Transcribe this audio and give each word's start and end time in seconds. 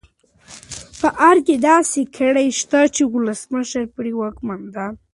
په 0.99 1.07
ارګ 1.29 1.41
کې 1.47 1.55
داسې 1.69 2.01
کړۍ 2.17 2.47
شته 2.59 2.79
چې 2.95 3.03
د 3.05 3.09
ولسمشر 3.15 3.83
پرې 3.95 4.11
واکمنه 4.19 4.67
ده. 4.75 4.85